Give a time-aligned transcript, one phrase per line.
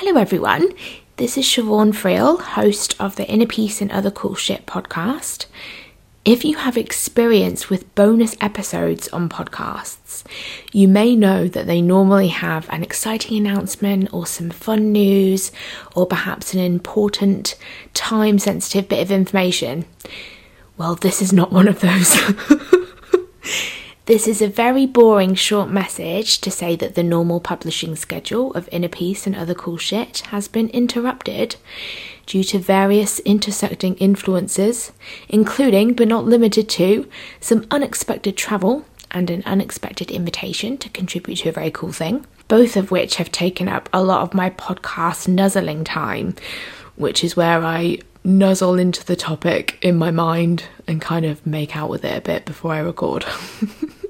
[0.00, 0.68] Hello, everyone.
[1.16, 5.46] This is Siobhan Friel, host of the Inner Peace and Other Cool Shit podcast.
[6.24, 10.22] If you have experience with bonus episodes on podcasts,
[10.72, 15.50] you may know that they normally have an exciting announcement or some fun news
[15.96, 17.56] or perhaps an important,
[17.92, 19.84] time sensitive bit of information.
[20.76, 22.16] Well, this is not one of those.
[24.08, 28.66] This is a very boring short message to say that the normal publishing schedule of
[28.72, 31.56] Inner Peace and Other Cool Shit has been interrupted
[32.24, 34.92] due to various intersecting influences,
[35.28, 37.06] including but not limited to
[37.38, 42.78] some unexpected travel and an unexpected invitation to contribute to a very cool thing, both
[42.78, 46.34] of which have taken up a lot of my podcast nuzzling time,
[46.96, 51.76] which is where I nuzzle into the topic in my mind and kind of make
[51.76, 53.26] out with it a bit before I record.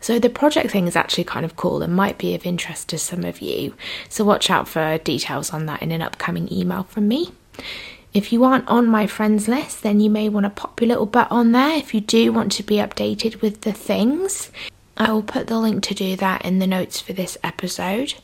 [0.00, 2.98] So the project thing is actually kind of cool and might be of interest to
[2.98, 3.74] some of you.
[4.08, 7.32] So watch out for details on that in an upcoming email from me.
[8.12, 11.06] If you aren't on my friends list, then you may want to pop your little
[11.06, 14.50] butt on there if you do want to be updated with the things.
[14.96, 18.14] I will put the link to do that in the notes for this episode,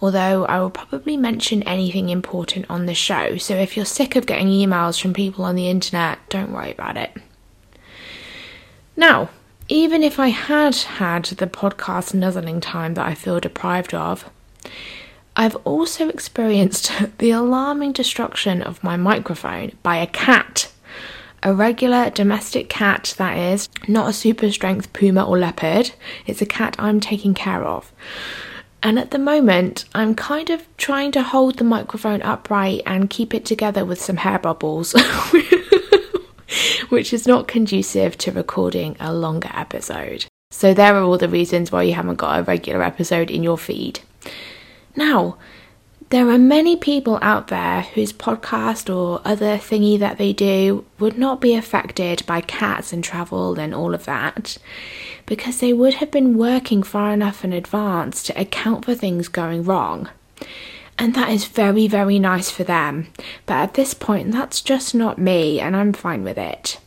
[0.00, 3.36] although I will probably mention anything important on the show.
[3.36, 6.96] So if you're sick of getting emails from people on the internet, don't worry about
[6.96, 7.16] it.
[8.94, 9.30] Now,
[9.70, 14.28] even if I had had the podcast nuzzling time that I feel deprived of,
[15.36, 20.72] I've also experienced the alarming destruction of my microphone by a cat.
[21.44, 25.92] A regular domestic cat, that is, not a super strength puma or leopard.
[26.26, 27.92] It's a cat I'm taking care of.
[28.82, 33.32] And at the moment, I'm kind of trying to hold the microphone upright and keep
[33.32, 34.94] it together with some hair bubbles.
[36.90, 40.26] which is not conducive to recording a longer episode.
[40.50, 43.56] So, there are all the reasons why you haven't got a regular episode in your
[43.56, 44.00] feed.
[44.96, 45.38] Now,
[46.10, 51.16] there are many people out there whose podcast or other thingy that they do would
[51.16, 54.58] not be affected by cats and travel and all of that
[55.24, 59.62] because they would have been working far enough in advance to account for things going
[59.62, 60.08] wrong.
[61.00, 63.08] And that is very, very nice for them.
[63.46, 66.78] But at this point, that's just not me, and I'm fine with it.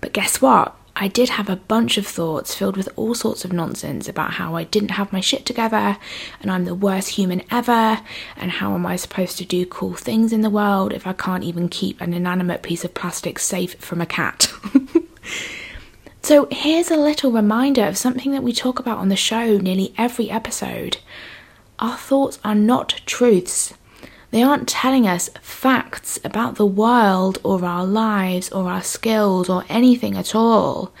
[0.00, 0.74] But guess what?
[0.96, 4.54] I did have a bunch of thoughts filled with all sorts of nonsense about how
[4.54, 5.98] I didn't have my shit together
[6.40, 8.00] and I'm the worst human ever
[8.36, 11.42] and how am I supposed to do cool things in the world if I can't
[11.42, 14.52] even keep an inanimate piece of plastic safe from a cat.
[16.22, 19.92] so here's a little reminder of something that we talk about on the show nearly
[19.98, 20.98] every episode.
[21.78, 23.74] Our thoughts are not truths.
[24.30, 29.64] They aren't telling us facts about the world or our lives or our skills or
[29.68, 30.92] anything at all.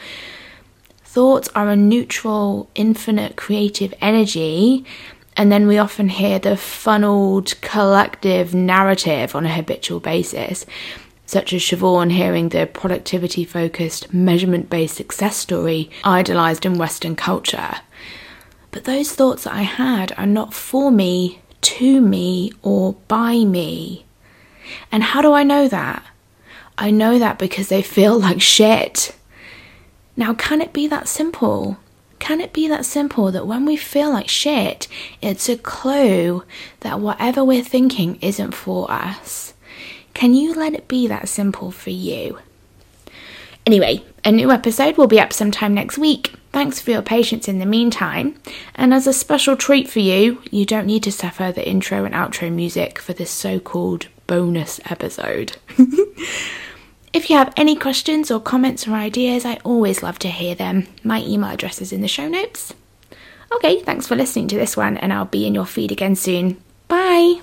[1.04, 4.84] Thoughts are a neutral, infinite creative energy,
[5.36, 10.66] and then we often hear the funneled collective narrative on a habitual basis,
[11.26, 17.76] such as Siobhan hearing the productivity focused, measurement based success story idolized in Western culture.
[18.74, 24.04] But those thoughts that I had are not for me, to me, or by me.
[24.90, 26.04] And how do I know that?
[26.76, 29.14] I know that because they feel like shit.
[30.16, 31.78] Now, can it be that simple?
[32.18, 34.88] Can it be that simple that when we feel like shit,
[35.22, 36.42] it's a clue
[36.80, 39.54] that whatever we're thinking isn't for us?
[40.14, 42.40] Can you let it be that simple for you?
[43.66, 46.34] Anyway, a new episode will be up sometime next week.
[46.54, 48.36] Thanks for your patience in the meantime.
[48.76, 52.14] And as a special treat for you, you don't need to suffer the intro and
[52.14, 55.56] outro music for this so called bonus episode.
[57.12, 60.86] if you have any questions or comments or ideas, I always love to hear them.
[61.02, 62.72] My email address is in the show notes.
[63.56, 66.62] Okay, thanks for listening to this one, and I'll be in your feed again soon.
[66.86, 67.40] Bye!